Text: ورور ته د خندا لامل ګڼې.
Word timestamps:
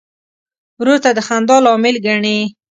ورور 0.79 0.97
ته 1.03 1.09
د 1.17 1.19
خندا 1.27 1.57
لامل 1.65 1.95
ګڼې. 2.05 2.37